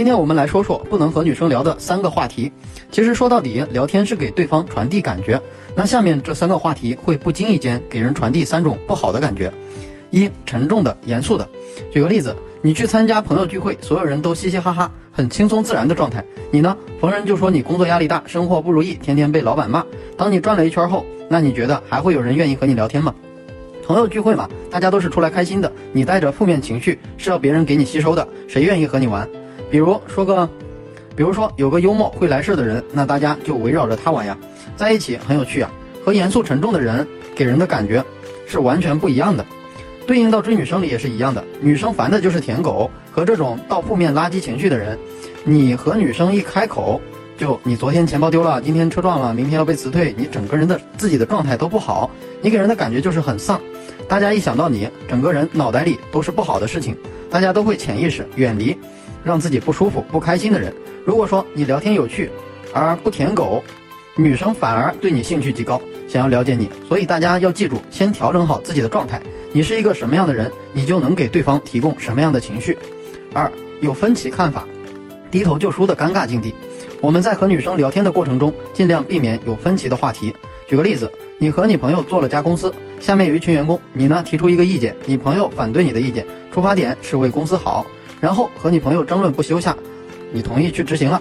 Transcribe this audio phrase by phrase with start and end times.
[0.00, 2.50] 今天我们来说说不能和女生聊的三个话题。
[2.90, 5.38] 其实说到底，聊天是给对方传递感觉。
[5.74, 9.52] 那下面这三个话题会不经意间给人传递三种不好的感觉：
[10.08, 11.46] 一、沉重的、严肃的。
[11.92, 16.24] 举个例子，你去参加朋友聚会，所有人都嘻嘻哈哈，很轻松自然的状态。
[16.50, 19.84] 你呢，逢人就说你工作压力大，生活不如意，天天被老板骂。
[20.16, 23.14] 当你转了一圈后，那你觉得还会有人愿意和你聊天吗？
[23.84, 25.70] 朋友聚会嘛，大家都是出来开心的。
[25.92, 29.28] 你带着负面情绪是要别人给你吸收的，谁愿意和你玩？
[29.70, 30.48] 比如说个，
[31.14, 34.36] 比如说有个幽默会来事的人，那大家就围绕着他玩呀，
[34.76, 35.70] 在一起很有趣啊。
[36.04, 38.02] 和严肃沉重的人给人的感觉
[38.46, 39.44] 是完全不一样的。
[40.06, 44.98] 对应到追女生里也是一样的，女生烦的就是舔狗和这种倒负面垃圾情绪的人。
[45.44, 47.00] 你和女生一开口，
[47.38, 53.60] 就你昨天钱包丢了，今天车撞了，明天要被辞退，你整个人的自己的状态都不好，你给人的感觉就是很丧。
[54.08, 56.96] 大家一想到你，整个人脑袋里都是不好的事情，
[57.30, 58.76] 大家都会潜意识远离。
[59.22, 60.72] 让自己不舒服、不开心的人，
[61.04, 62.30] 如果说你聊天有趣，
[62.72, 63.62] 而不舔狗，
[64.16, 65.78] 女生反而对你兴趣极高，
[66.08, 66.70] 想要了解你。
[66.88, 69.20] 所以大家要记住，先调整好自己的状态。
[69.52, 72.78] 你是一个什么样的人，你就能给对方提供什么样的情绪。
[73.34, 74.64] 二有分歧看法，
[75.30, 76.54] 低头就输的尴尬境地。
[77.02, 80.34] 我们在和女生聊天的过程中，尽量避免有分歧的话题。
[80.70, 87.84] 举个例子，你和你朋友做了家公司，下面有一群员工，你呢提出一个意见，你朋友反对你的意见，出发点是为公司好。
[88.20, 89.76] 然后和你朋友争论不休下，
[90.30, 91.20] 你同意去执行了，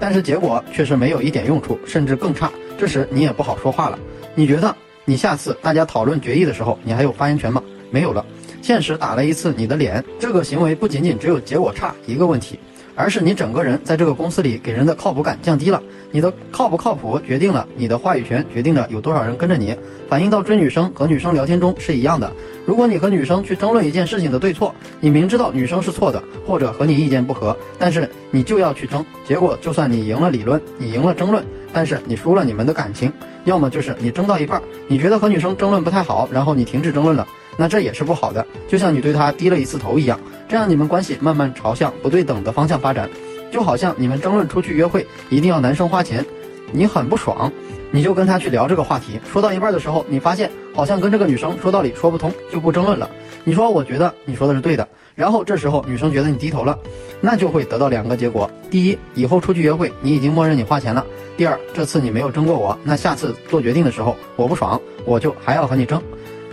[0.00, 2.50] 但是结果却是没有一点用处，甚至更差。
[2.76, 3.96] 这时你也不好说话了。
[4.34, 4.74] 你觉得
[5.04, 7.62] 你下次大家讨论决议的时候，你还有发言权吗？
[7.92, 8.26] 没有了。
[8.62, 10.04] 现实打了一次你的脸。
[10.18, 12.58] 这个行为不仅仅只有结果差一个问题。
[12.98, 19.72] 而是你整个人在这个公司里给人的靠谱感降低了，你的靠不靠谱决定了你的话语权，决定了有多少人跟着你。
[20.08, 22.32] 反映到追女生和女生聊天中是一样的。
[22.66, 33.12] 如果你和女生去争论一件事情的对错，你明知道女生是错的，或者和你意见不合，但是你就要去争，结果就算你赢了理论，你赢了争论，但是你输了你们的感情。
[33.44, 37.24] 要么就是你争到一半，你觉得和女生争论不太好，然后你停止争论了。
[37.60, 43.10] 那这也是不好的，就像你对他低了一次头一样，这样你们关系慢慢朝向不对等的方向发展，
[43.50, 46.24] 就好像你们争论出去约会一定要男生花钱，
[46.70, 47.52] 你很不爽，
[47.90, 53.10] 你就跟他去聊这个话题，说到一半的时候，你发现好像跟这个女生说道理说不通，就不争论了。
[53.42, 54.86] 你说我觉得你说的是对的，
[55.16, 56.78] 然后这时候女生觉得你低头了，
[57.20, 61.02] 那就会得到两个结果：第一，以后出去约会你已经默认你花钱了；
[61.36, 66.00] 第二，这次你没有争过我，那下次做决定的时候我不爽，我就还要和你争。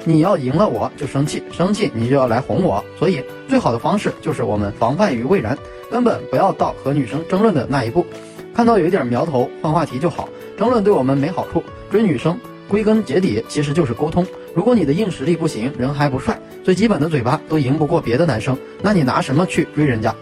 [0.08, 5.58] 你要赢了我就生气，生气你就要来哄我，所以最好的方式就是我们防范于未然，
[5.92, 8.06] 根本不要到和女生争论的那一步。
[8.54, 10.30] 看到有一点苗头，换话题就好。
[10.58, 11.62] 争论对我们没好处。
[11.92, 12.40] 追女生
[12.70, 14.26] 归根结底其实就是沟通。
[14.54, 20.16] 如果你的硬实力不行，人还不帅，最基本的嘴巴都赢不过别的男生，那你拿什么去追人家？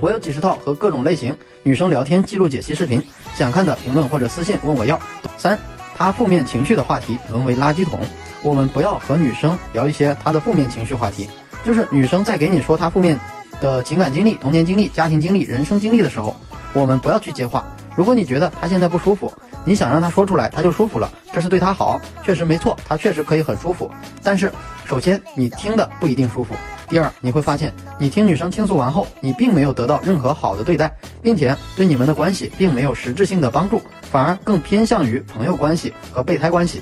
[0.00, 3.02] 我有几十套和各种类型女生聊天记录解析视频，
[3.34, 4.98] 想看的评论或者私信问我要。
[5.36, 5.58] 三，
[5.94, 8.00] 他负面情绪的话题沦为垃圾桶。
[8.42, 11.28] 我们不要和女生聊一些她的负面情绪话题，
[11.64, 13.18] 就是女生在给你说她负面
[13.60, 16.34] 的情感经历、童年经历、家庭经历、人生经历的时候，
[16.72, 17.64] 我们不要去接话。
[17.96, 19.32] 如果你觉得她现在不舒服，
[19.64, 23.90] 你想让她说出来，她就舒服了，这是对她好，确实没错，她确实可以很舒服。
[24.22, 24.50] 但是，
[24.86, 26.54] 首先你听的不一定舒服，
[26.88, 30.90] 第二你会发现，你听女生倾诉完后，你并没有得到任何好的对待，
[31.20, 36.80] 并且对你们的关系并没有实质性的帮助，反而更偏向于朋友关系和备胎关系。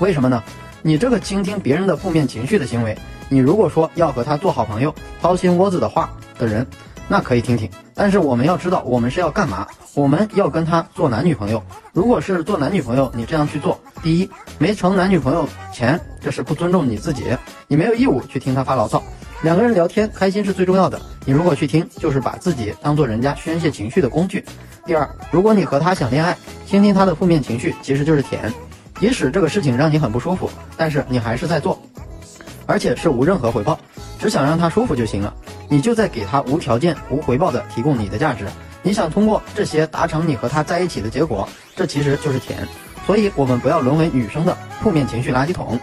[0.00, 0.42] 为什么呢？
[0.86, 2.94] 你这个倾听别人的负面情绪的行为，
[3.30, 6.66] 你如果说要和他做好朋友、掏心窝子的话的人，
[7.08, 7.70] 那可以听听。
[7.94, 9.66] 但是我们要知道，我们是要干嘛？
[9.94, 11.62] 我们要跟他做男女朋友。
[11.94, 14.28] 如果是做男女朋友，你这样去做，第一，
[14.58, 17.34] 没成男女朋友前，这是不尊重你自己，
[17.66, 19.02] 你没有义务去听他发牢骚。
[19.40, 24.44] 两个人聊天开心是最重要的，你如果去听，就是把自己当做人家宣泄情绪的工具。
[24.84, 28.52] 第二，如果你和他想恋爱，倾听他的负面情绪，其实就是舔。
[29.00, 31.80] 即使这个事情让你很不舒服，但是你还是在做，
[32.66, 33.78] 而且是无任何回报，
[34.18, 35.34] 只想让他舒服就行了。
[35.68, 38.46] 你就在给他无条件、无回报的提供你的价值。
[38.82, 42.66] 你想通过这些达成你和他在一起的结果，这其实就是甜。
[43.06, 45.78] 所以，我们不要沦为女生的负面情绪垃圾桶。